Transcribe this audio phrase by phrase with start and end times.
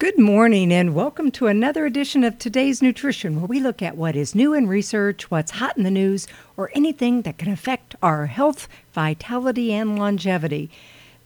[0.00, 4.14] Good morning, and welcome to another edition of Today's Nutrition, where we look at what
[4.14, 8.26] is new in research, what's hot in the news, or anything that can affect our
[8.26, 10.70] health, vitality, and longevity.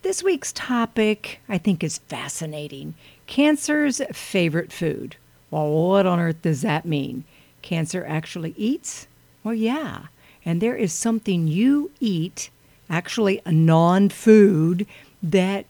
[0.00, 2.94] This week's topic, I think, is fascinating
[3.26, 5.16] cancer's favorite food.
[5.50, 7.24] Well, what on earth does that mean?
[7.60, 9.06] Cancer actually eats?
[9.44, 10.06] Well, yeah.
[10.46, 12.48] And there is something you eat,
[12.88, 14.86] actually a non food,
[15.22, 15.66] that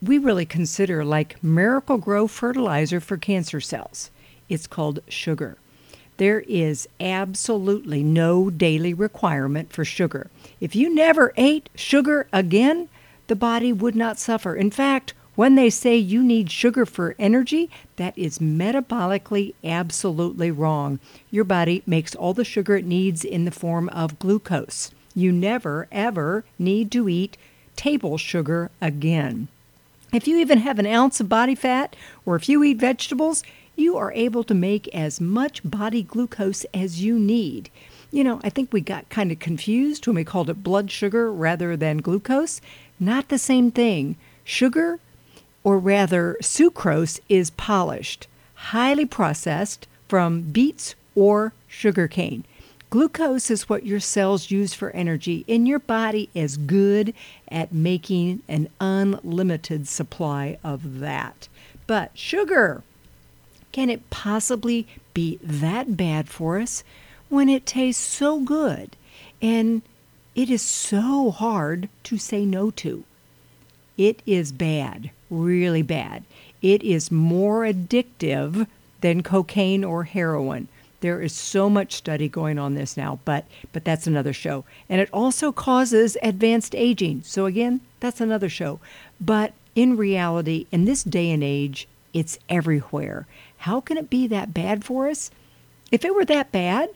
[0.00, 4.10] we really consider like Miracle-Gro fertilizer for cancer cells.
[4.48, 5.58] It's called sugar.
[6.18, 10.30] There is absolutely no daily requirement for sugar.
[10.60, 12.88] If you never ate sugar again,
[13.28, 14.54] the body would not suffer.
[14.56, 20.98] In fact, when they say you need sugar for energy, that is metabolically absolutely wrong.
[21.30, 24.90] Your body makes all the sugar it needs in the form of glucose.
[25.14, 27.36] You never, ever need to eat
[27.76, 29.46] table sugar again.
[30.12, 31.94] If you even have an ounce of body fat,
[32.24, 33.42] or if you eat vegetables,
[33.76, 37.70] you are able to make as much body glucose as you need.
[38.10, 41.30] You know, I think we got kind of confused when we called it blood sugar
[41.30, 42.60] rather than glucose.
[42.98, 44.16] Not the same thing.
[44.44, 44.98] Sugar,
[45.62, 52.44] or rather sucrose, is polished, highly processed from beets or sugarcane.
[52.90, 57.12] Glucose is what your cells use for energy, and your body is good
[57.48, 61.48] at making an unlimited supply of that.
[61.86, 62.82] But sugar,
[63.72, 66.82] can it possibly be that bad for us
[67.28, 68.96] when it tastes so good
[69.42, 69.82] and
[70.34, 73.04] it is so hard to say no to?
[73.98, 76.24] It is bad, really bad.
[76.62, 78.66] It is more addictive
[79.02, 80.68] than cocaine or heroin.
[81.00, 84.64] There is so much study going on this now, but but that's another show.
[84.88, 87.22] And it also causes advanced aging.
[87.24, 88.80] So again, that's another show.
[89.20, 93.26] But in reality, in this day and age, it's everywhere.
[93.58, 95.30] How can it be that bad for us?
[95.92, 96.90] If it were that bad,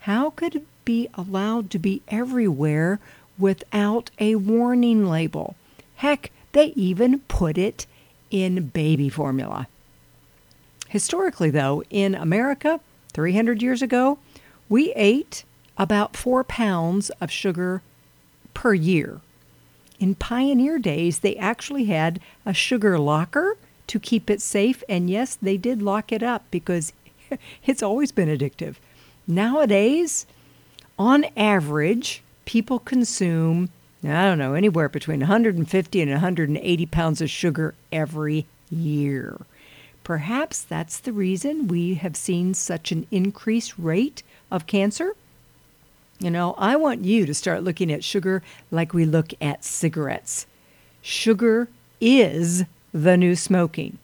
[0.00, 3.00] how could it be allowed to be everywhere
[3.38, 5.56] without a warning label?
[5.96, 7.86] Heck, they even put it
[8.30, 9.66] in baby formula.
[10.88, 12.80] Historically, though, in America,
[13.16, 14.18] 300 years ago,
[14.68, 15.44] we ate
[15.78, 17.80] about four pounds of sugar
[18.52, 19.22] per year.
[19.98, 23.56] In pioneer days, they actually had a sugar locker
[23.86, 26.92] to keep it safe, and yes, they did lock it up because
[27.64, 28.74] it's always been addictive.
[29.26, 30.26] Nowadays,
[30.98, 33.70] on average, people consume,
[34.04, 39.38] I don't know, anywhere between 150 and 180 pounds of sugar every year.
[40.06, 44.22] Perhaps that's the reason we have seen such an increased rate
[44.52, 45.16] of cancer.
[46.20, 48.40] You know, I want you to start looking at sugar
[48.70, 50.46] like we look at cigarettes.
[51.02, 51.68] Sugar
[52.00, 52.62] is
[52.92, 53.98] the new smoking.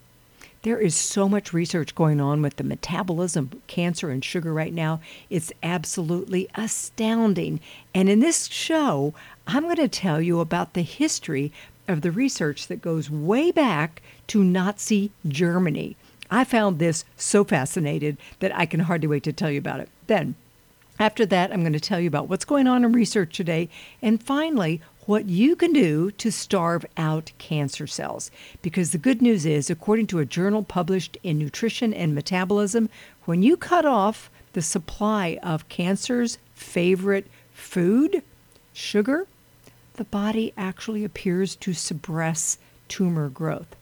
[0.63, 5.01] There is so much research going on with the metabolism cancer and sugar right now.
[5.31, 7.61] It's absolutely astounding.
[7.95, 9.15] And in this show,
[9.47, 11.53] I'm going to tell you about the history
[11.89, 15.97] of the research that goes way back to Nazi Germany.
[16.31, 19.89] I found this so fascinating that I can hardly wait to tell you about it.
[20.07, 20.35] Then,
[20.99, 23.69] after that, I'm going to tell you about what's going on in research today.
[24.01, 28.31] And finally, what you can do to starve out cancer cells.
[28.63, 32.89] Because the good news is, according to a journal published in Nutrition and Metabolism,
[33.25, 38.23] when you cut off the supply of cancer's favorite food,
[38.73, 39.27] sugar,
[39.95, 42.59] the body actually appears to suppress
[42.89, 43.77] tumor growth.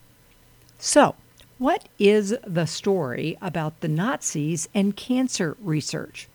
[0.79, 1.15] So,
[1.59, 6.29] what is the story about the Nazis and cancer research?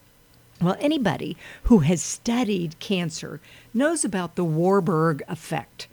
[0.62, 3.42] Well, anybody who has studied cancer
[3.74, 5.88] knows about the Warburg effect.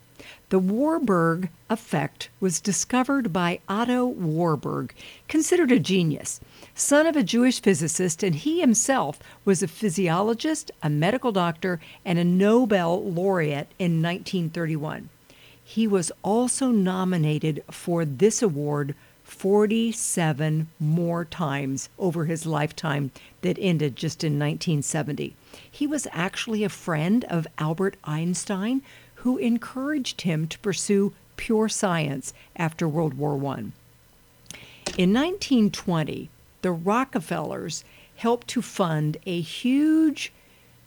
[0.52, 4.92] The Warburg effect was discovered by Otto Warburg,
[5.26, 6.40] considered a genius,
[6.74, 12.18] son of a Jewish physicist, and he himself was a physiologist, a medical doctor, and
[12.18, 15.08] a Nobel laureate in 1931.
[15.64, 23.10] He was also nominated for this award 47 more times over his lifetime
[23.40, 25.34] that ended just in 1970.
[25.70, 28.82] He was actually a friend of Albert Einstein,
[29.22, 33.70] who encouraged him to pursue pure science after World War I.
[34.98, 36.28] In 1920,
[36.62, 37.84] the Rockefellers
[38.16, 40.32] helped to fund a huge,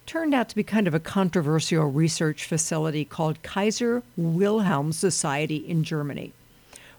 [0.06, 5.86] turned out to be kind of a controversial research facility called Kaiser Wilhelm Society in
[5.86, 6.34] Germany.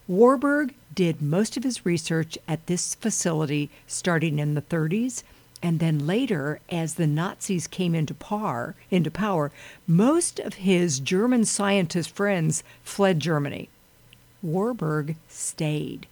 [0.08, 5.22] Warburg did most of his research at this facility starting in the 30s
[5.62, 9.50] and then later as the Nazis came into power, into power,
[9.86, 13.68] most of his German scientist friends fled Germany.
[14.42, 16.06] Warburg stayed.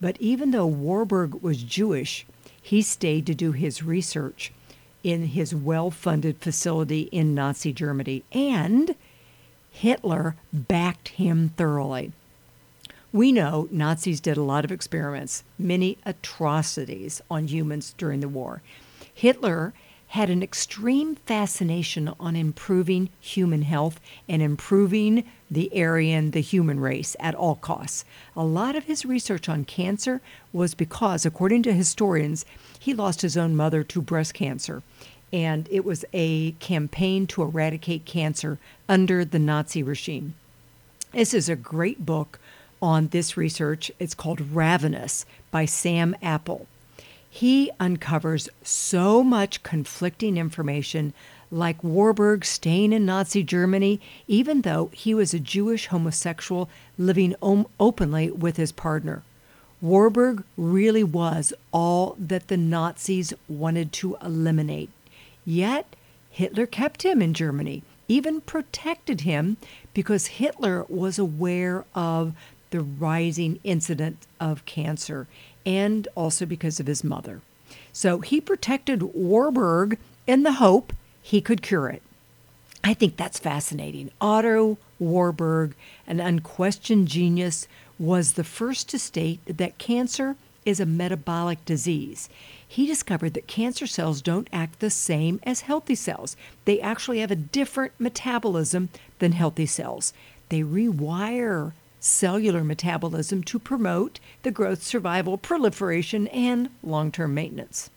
[0.00, 2.26] But even though Warburg was Jewish,
[2.60, 4.52] he stayed to do his research
[5.02, 8.94] in his well funded facility in Nazi Germany, and
[9.70, 12.12] Hitler backed him thoroughly.
[13.12, 18.62] We know Nazis did a lot of experiments, many atrocities on humans during the war.
[19.14, 19.72] Hitler
[20.12, 23.98] had an extreme fascination on improving human health
[24.28, 28.04] and improving the Aryan, the human race, at all costs.
[28.36, 30.20] A lot of his research on cancer
[30.52, 32.44] was because, according to historians,
[32.78, 34.82] he lost his own mother to breast cancer.
[35.32, 38.58] And it was a campaign to eradicate cancer
[38.90, 40.34] under the Nazi regime.
[41.12, 42.38] This is a great book
[42.82, 43.90] on this research.
[43.98, 46.66] It's called Ravenous by Sam Apple
[47.34, 51.14] he uncovers so much conflicting information,
[51.50, 56.68] like Warburg staying in Nazi Germany, even though he was a Jewish homosexual
[56.98, 59.22] living om- openly with his partner.
[59.80, 64.90] Warburg really was all that the Nazis wanted to eliminate.
[65.46, 65.96] Yet,
[66.28, 69.56] Hitler kept him in Germany, even protected him
[69.94, 72.34] because Hitler was aware of
[72.72, 75.26] the rising incident of cancer
[75.64, 77.40] and also because of his mother.
[77.92, 80.92] So he protected Warburg in the hope
[81.22, 82.02] he could cure it.
[82.84, 84.10] I think that's fascinating.
[84.20, 85.74] Otto Warburg,
[86.06, 87.68] an unquestioned genius,
[87.98, 92.28] was the first to state that cancer is a metabolic disease.
[92.66, 96.36] He discovered that cancer cells don't act the same as healthy cells.
[96.64, 98.88] They actually have a different metabolism
[99.18, 100.12] than healthy cells.
[100.48, 101.72] They rewire
[102.02, 107.90] cellular metabolism to promote the growth, survival, proliferation, and long term maintenance.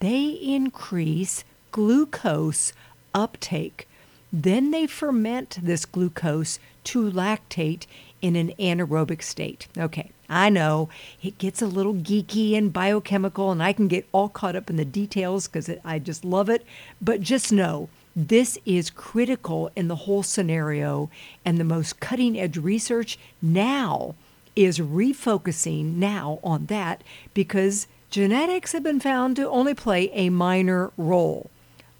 [0.00, 2.72] They increase glucose
[3.14, 3.88] uptake.
[4.32, 7.86] Then they ferment this glucose to lactate
[8.20, 9.66] in an anaerobic state.
[9.76, 10.90] Okay, I know
[11.22, 14.76] it gets a little geeky and biochemical, and I can get all caught up in
[14.76, 16.64] the details because I just love it.
[17.00, 17.88] But just know
[18.20, 21.08] this is critical in the whole scenario,
[21.44, 24.16] and the most cutting edge research now
[24.56, 30.90] is refocusing now on that because genetics have been found to only play a minor
[30.96, 31.48] role.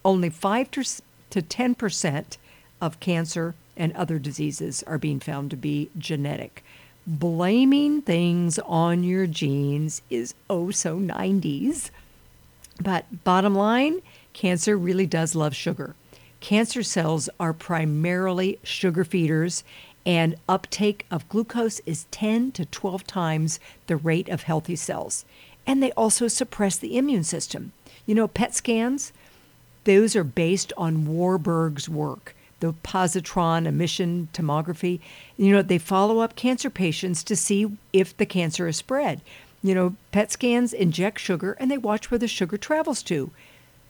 [0.05, 0.81] Only 5 to
[1.31, 2.37] 10%
[2.81, 6.65] of cancer and other diseases are being found to be genetic.
[7.06, 11.91] Blaming things on your genes is oh so 90s.
[12.81, 14.00] But bottom line,
[14.32, 15.94] cancer really does love sugar.
[16.40, 19.64] Cancer cells are primarily sugar feeders,
[20.06, 25.25] and uptake of glucose is 10 to 12 times the rate of healthy cells.
[25.67, 27.73] And they also suppress the immune system.
[28.06, 29.12] You know, PET scans,
[29.85, 35.00] those are based on Warburg's work, the positron emission tomography.
[35.37, 39.20] You know, they follow up cancer patients to see if the cancer is spread.
[39.62, 43.31] You know, PET scans inject sugar and they watch where the sugar travels to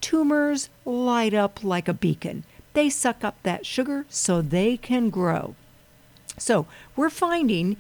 [0.00, 2.44] tumors light up like a beacon.
[2.74, 5.54] They suck up that sugar so they can grow.
[6.38, 6.66] So
[6.96, 7.76] we're finding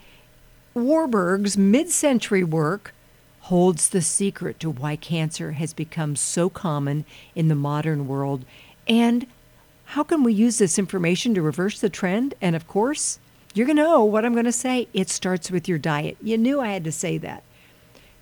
[0.74, 2.94] Warburg's mid century work
[3.42, 7.04] holds the secret to why cancer has become so common
[7.34, 8.44] in the modern world.
[8.86, 9.26] And
[9.86, 12.34] how can we use this information to reverse the trend?
[12.42, 13.18] And of course,
[13.54, 14.88] you're going to know what I'm going to say.
[14.92, 16.18] It starts with your diet.
[16.22, 17.42] You knew I had to say that.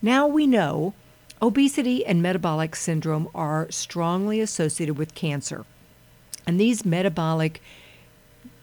[0.01, 0.95] Now we know
[1.43, 5.67] Obesity and metabolic syndrome are strongly associated with cancer.
[6.47, 7.61] And these metabolic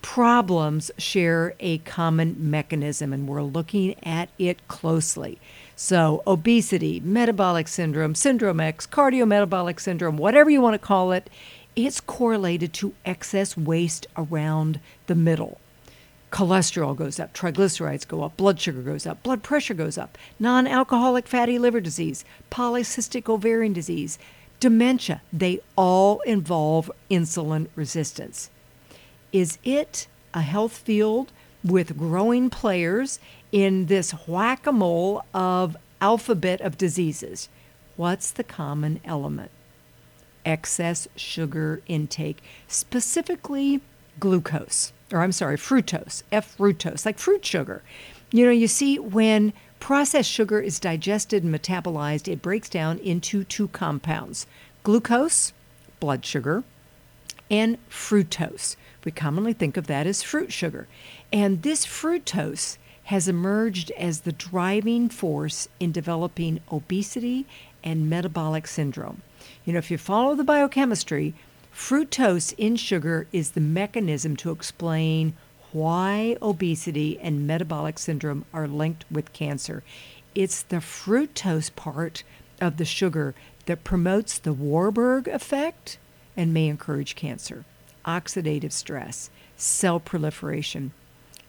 [0.02, 5.40] problems share a common mechanism, and we're looking at it closely.
[5.76, 11.30] So, obesity, metabolic syndrome, syndrome X, cardiometabolic syndrome, whatever you want to call it,
[11.76, 15.60] it's correlated to excess waist around the middle
[16.34, 20.66] cholesterol goes up, triglycerides go up, blood sugar goes up, blood pressure goes up, non
[20.66, 24.18] alcoholic fatty liver disease, polycystic ovarian disease,
[24.60, 28.50] dementia, they all involve insulin resistance.
[29.32, 31.32] Is it a health field
[31.64, 33.20] with growing players
[33.52, 37.48] in this whack a mole of alphabet of diseases?
[37.96, 39.52] What's the common element?
[40.44, 43.82] Excess sugar intake, specifically
[44.20, 47.84] glucose or I'm sorry, fructose, F fructose, like fruit sugar.
[48.32, 53.44] You know, you see, when processed sugar is digested and metabolized, it breaks down into
[53.44, 54.48] two compounds
[54.84, 55.54] glucose,
[56.00, 56.64] blood sugar,
[57.50, 58.76] and fructose.
[59.06, 60.88] We commonly think of that as fruit sugar.
[61.32, 67.46] And this fructose has emerged as the driving force in developing obesity
[67.84, 69.22] and metabolic syndrome.
[69.66, 71.34] You know, if you follow the biochemistry,
[71.74, 75.36] Fructose in sugar is the mechanism to explain
[75.72, 79.84] why obesity and metabolic syndrome are linked with cancer.
[80.36, 82.24] it's the fructose part
[82.62, 83.34] of the sugar
[83.66, 85.98] that promotes the Warburg effect
[86.38, 87.66] and may encourage cancer,
[88.06, 90.92] oxidative stress, cell proliferation.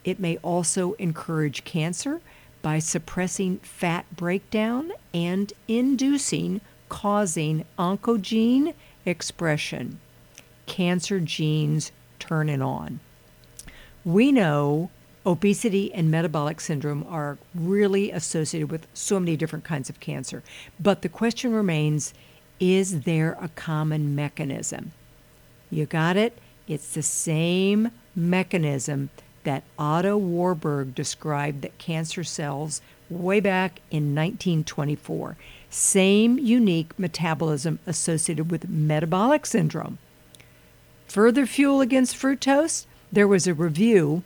[0.05, 2.21] It may also encourage cancer
[2.63, 10.01] by suppressing fat breakdown and inducing, causing oncogene expression.
[10.67, 13.01] Cancer genes turning on.
[14.05, 14.91] We know
[15.27, 20.43] obesity and metabolic syndrome are really associated with so many different kinds of cancer.
[20.79, 22.15] But the question remains
[22.61, 24.93] is there a common mechanism?
[25.71, 26.39] You got it?
[26.69, 29.11] It's the same mechanism
[29.43, 32.81] that Otto Warburg described that cancer cells
[33.11, 35.37] way back in 1924.
[35.69, 39.99] Same unique metabolism associated with metabolic syndrome.
[41.15, 44.25] Further fuel against fructose, there was a review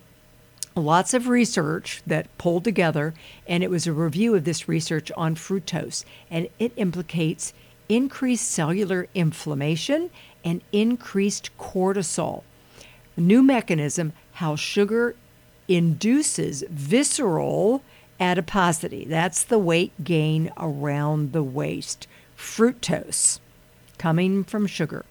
[0.74, 3.12] lots of research that pulled together,
[3.46, 7.52] and it was a review of this research on fructose, and it implicates
[7.90, 10.08] increased cellular inflammation
[10.42, 12.42] and increased cortisol.
[13.18, 15.14] A new mechanism how sugar
[15.68, 17.82] induces visceral
[18.18, 19.04] adiposity.
[19.04, 22.06] That's the weight gain around the waist.
[22.34, 23.40] Fructose
[23.98, 25.04] coming from sugar.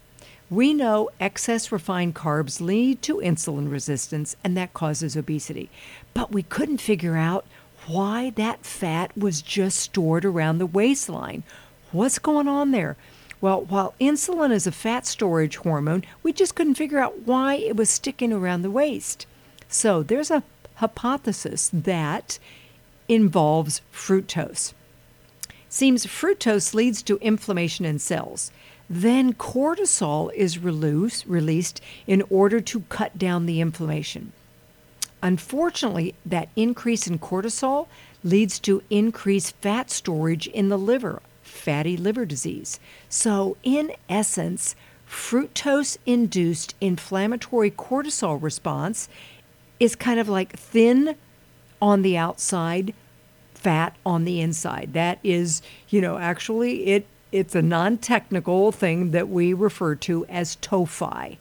[0.50, 5.68] We know excess refined carbs lead to insulin resistance and that causes obesity.
[6.14, 7.44] But we couldn't figure out
[7.86, 11.42] why that fat was just stored around the waistline.
[11.92, 12.96] What's going on there?
[13.42, 17.76] Well, while insulin is a fat storage hormone, we just couldn't figure out why it
[17.76, 19.26] was sticking around the waist.
[19.68, 20.42] So there's a
[20.76, 22.38] hypothesis that
[23.06, 24.72] involves fructose.
[25.68, 28.50] Seems fructose leads to inflammation in cells
[28.88, 34.32] then cortisol is release, released in order to cut down the inflammation.
[35.22, 37.88] Unfortunately, that increase in cortisol
[38.22, 42.78] leads to increased fat storage in the liver, fatty liver disease.
[43.08, 44.74] So, in essence,
[45.08, 49.08] fructose induced inflammatory cortisol response
[49.80, 51.16] is kind of like thin
[51.80, 52.94] on the outside,
[53.54, 54.92] fat on the inside.
[54.92, 60.26] That is, you know, actually it it's a non technical thing that we refer to
[60.26, 61.38] as TOFI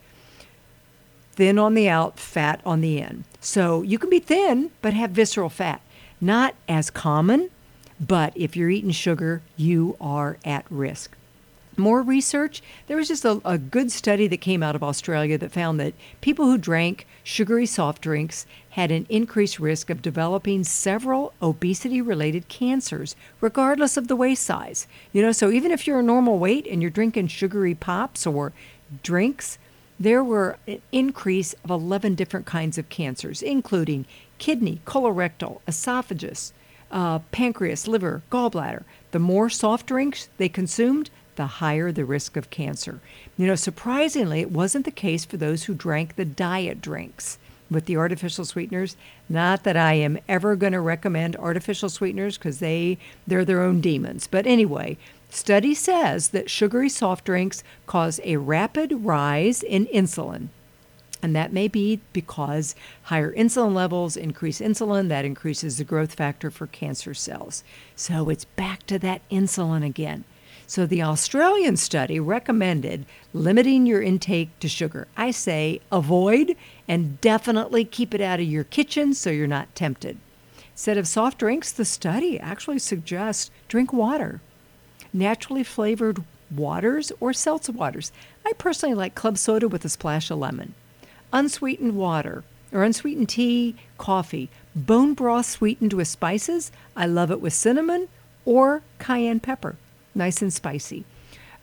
[1.37, 3.23] thin on the out, fat on the in.
[3.39, 5.81] So you can be thin but have visceral fat.
[6.19, 7.51] Not as common,
[7.99, 11.16] but if you're eating sugar, you are at risk
[11.77, 15.51] more research, there was just a, a, good study that came out of Australia that
[15.51, 21.33] found that people who drank sugary soft drinks had an increased risk of developing several
[21.41, 24.87] obesity related cancers, regardless of the waist size.
[25.13, 28.53] You know, so even if you're a normal weight and you're drinking sugary pops or
[29.03, 29.57] drinks,
[29.99, 34.05] there were an increase of 11 different kinds of cancers, including
[34.37, 36.53] kidney, colorectal, esophagus,
[36.91, 38.83] uh, pancreas, liver, gallbladder.
[39.11, 42.99] The more soft drinks they consumed, the higher the risk of cancer.
[43.37, 47.39] You know, surprisingly, it wasn't the case for those who drank the diet drinks
[47.69, 48.95] with the artificial sweeteners.
[49.29, 53.81] Not that I am ever going to recommend artificial sweeteners because they they're their own
[53.81, 54.27] demons.
[54.27, 54.97] But anyway,
[55.29, 60.49] study says that sugary soft drinks cause a rapid rise in insulin.
[61.21, 66.51] And that may be because higher insulin levels increase insulin, that increases the growth factor
[66.51, 67.63] for cancer cells.
[67.95, 70.25] So it's back to that insulin again.
[70.69, 75.07] So the Australian study recommended limiting your intake to sugar.
[75.15, 76.57] I say avoid
[76.89, 80.17] and definitely keep it out of your kitchen so you're not tempted.
[80.73, 84.41] Instead of soft drinks, the study actually suggests drink water,
[85.13, 86.21] naturally flavored
[86.53, 88.11] waters or seltzer waters.
[88.45, 90.75] I personally like club soda with a splash of lemon.
[91.31, 92.43] Unsweetened water
[92.73, 96.73] or unsweetened tea, coffee, bone broth sweetened with spices.
[96.93, 98.09] I love it with cinnamon
[98.43, 99.77] or cayenne pepper
[100.17, 101.05] nice and spicy.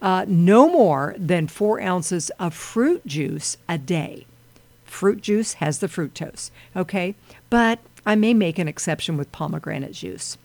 [0.00, 4.26] Uh, no more than four ounces of fruit juice a day.
[4.84, 7.14] Fruit juice has the fructose, okay?
[7.50, 10.36] But I may make an exception with pomegranate juice,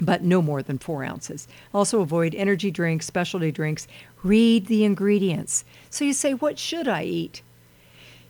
[0.00, 1.46] but no more than four ounces.
[1.74, 3.86] Also, avoid energy drinks, specialty drinks.
[4.22, 5.64] Read the ingredients.
[5.90, 7.42] So you say, What should I eat?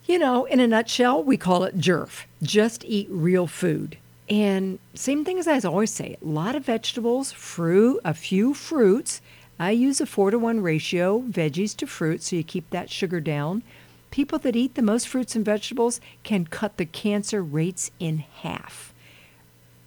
[0.06, 2.24] You know, in a nutshell, we call it JERF.
[2.42, 3.98] Just eat real food.
[4.28, 9.22] And same thing as I always say, a lot of vegetables, fruit, a few fruits.
[9.58, 13.20] I use a four to one ratio, veggies to fruit, so you keep that sugar
[13.20, 13.62] down.
[14.10, 18.92] People that eat the most fruits and vegetables can cut the cancer rates in half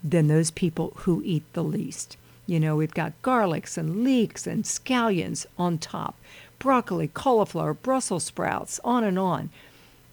[0.03, 2.17] than those people who eat the least.
[2.47, 6.17] You know, we've got garlics and leeks and scallions on top,
[6.59, 9.51] broccoli, cauliflower, Brussels sprouts, on and on.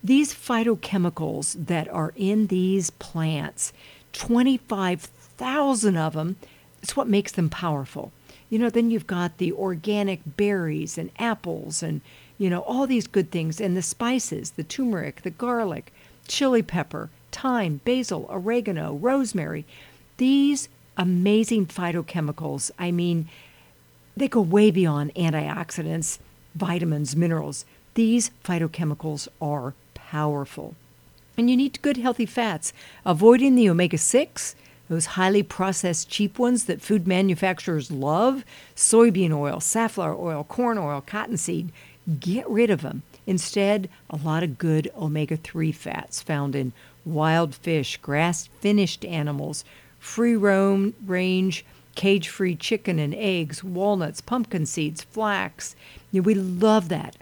[0.04, 3.73] These phytochemicals that are in these plants
[4.12, 6.36] 25,000 of them
[6.82, 8.12] it's what makes them powerful.
[8.50, 12.00] You know, then you've got the organic berries and apples and,
[12.38, 15.92] you know, all these good things and the spices, the turmeric, the garlic,
[16.26, 19.66] chili pepper, thyme, basil, oregano, rosemary.
[20.16, 23.28] These amazing phytochemicals, I mean,
[24.16, 26.18] they go way beyond antioxidants,
[26.54, 27.64] vitamins, minerals.
[27.94, 30.74] These phytochemicals are powerful.
[31.38, 32.73] And you need good, healthy fats,
[33.07, 34.57] avoiding the omega 6,
[34.88, 41.00] those highly processed cheap ones that food manufacturers love soybean oil, safflower oil, corn oil,
[41.00, 41.71] cottonseed.
[42.18, 43.04] Get rid of them.
[43.25, 46.73] Instead, a lot of good omega 3 fats found in
[47.04, 49.64] wild fish, grass finished animals,
[50.00, 51.64] free roam range,
[51.95, 55.76] cage free chicken and eggs, walnuts, pumpkin seeds, flax.
[56.12, 57.16] We love that.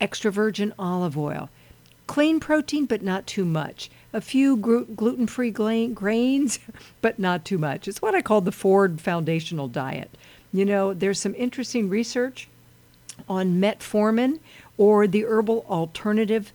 [0.00, 1.50] Extra virgin olive oil.
[2.10, 3.88] Clean protein, but not too much.
[4.12, 6.58] A few gluten free grains,
[7.00, 7.86] but not too much.
[7.86, 10.10] It's what I call the Ford Foundational Diet.
[10.52, 12.48] You know, there's some interesting research
[13.28, 14.40] on metformin
[14.76, 16.52] or the herbal alternative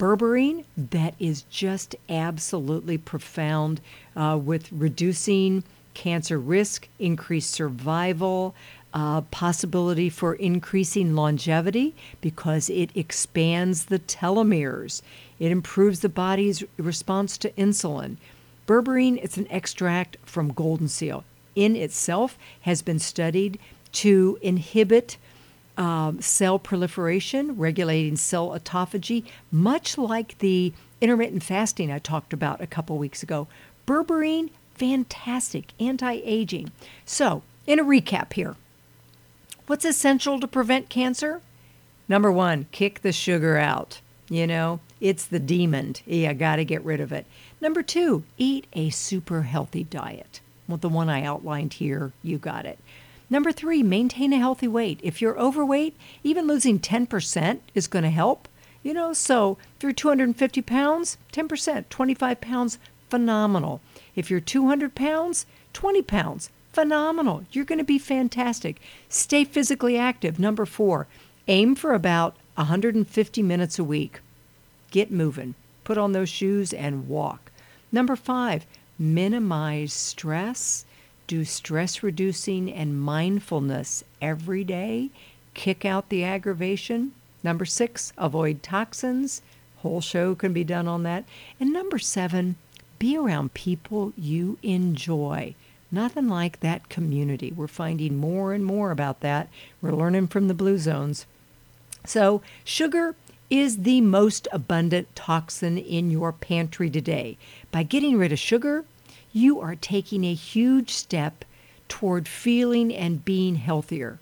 [0.00, 3.80] berberine that is just absolutely profound
[4.16, 5.62] uh, with reducing
[5.94, 8.52] cancer risk, increased survival,
[8.94, 15.02] uh, possibility for increasing longevity because it expands the telomeres.
[15.38, 18.16] It improves the body's response to insulin.
[18.66, 21.24] Berberine, it's an extract from golden seal.
[21.54, 23.58] In itself, has been studied
[23.92, 25.16] to inhibit
[25.76, 32.66] um, cell proliferation, regulating cell autophagy, much like the intermittent fasting I talked about a
[32.66, 33.46] couple weeks ago.
[33.86, 36.72] Berberine, fantastic, anti aging.
[37.06, 38.56] So, in a recap here,
[39.68, 41.40] what's essential to prevent cancer?
[42.08, 44.00] Number one, kick the sugar out.
[44.30, 45.94] You know, it's the demon.
[46.06, 47.26] Yeah, got to get rid of it.
[47.60, 50.40] Number two, eat a super healthy diet.
[50.66, 52.78] Well, the one I outlined here, you got it.
[53.30, 55.00] Number three, maintain a healthy weight.
[55.02, 58.48] If you're overweight, even losing 10% is going to help.
[58.82, 62.78] You know, so if you're 250 pounds, 10%, 25 pounds,
[63.10, 63.80] phenomenal.
[64.16, 67.44] If you're 200 pounds, 20 pounds, phenomenal.
[67.52, 68.80] You're going to be fantastic.
[69.08, 70.38] Stay physically active.
[70.38, 71.06] Number four,
[71.46, 74.20] aim for about 150 minutes a week.
[74.90, 75.54] Get moving.
[75.84, 77.50] Put on those shoes and walk.
[77.90, 78.66] Number five,
[78.98, 80.84] minimize stress
[81.28, 85.10] do stress reducing and mindfulness every day.
[85.54, 87.12] Kick out the aggravation.
[87.44, 89.42] Number six, avoid toxins.
[89.78, 91.24] Whole show can be done on that.
[91.60, 92.56] And number seven,
[92.98, 95.54] be around people you enjoy.
[95.90, 97.52] Nothing like that community.
[97.52, 99.48] We're finding more and more about that.
[99.80, 101.26] We're learning from the blue zones.
[102.04, 103.14] So, sugar
[103.50, 107.38] is the most abundant toxin in your pantry today.
[107.70, 108.84] By getting rid of sugar,
[109.32, 111.44] you are taking a huge step
[111.88, 114.18] toward feeling and being healthier.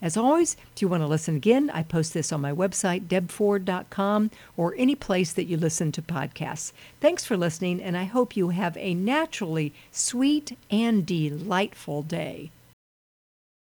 [0.00, 4.30] As always, if you want to listen again, I post this on my website, debford.com,
[4.56, 6.72] or any place that you listen to podcasts.
[7.00, 12.50] Thanks for listening, and I hope you have a naturally sweet and delightful day.